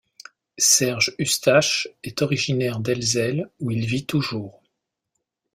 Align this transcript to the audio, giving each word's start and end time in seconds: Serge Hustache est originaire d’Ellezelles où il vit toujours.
Serge 0.57 1.13
Hustache 1.19 1.87
est 2.01 2.23
originaire 2.23 2.79
d’Ellezelles 2.79 3.51
où 3.59 3.69
il 3.69 3.85
vit 3.85 4.07
toujours. 4.07 4.63